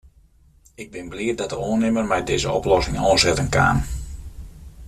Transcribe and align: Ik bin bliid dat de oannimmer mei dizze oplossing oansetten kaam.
Ik 0.75 0.91
bin 0.91 1.09
bliid 1.09 1.37
dat 1.39 1.49
de 1.51 1.57
oannimmer 1.65 2.05
mei 2.09 2.23
dizze 2.29 2.51
oplossing 2.57 2.97
oansetten 3.05 3.49
kaam. 3.55 3.77